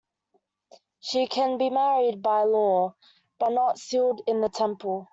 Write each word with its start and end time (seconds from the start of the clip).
She 0.99 1.27
can 1.27 1.59
be 1.59 1.69
married 1.69 2.23
by 2.23 2.41
law, 2.41 2.95
but 3.37 3.49
not 3.49 3.77
sealed 3.77 4.21
in 4.25 4.41
the 4.41 4.49
temple. 4.49 5.09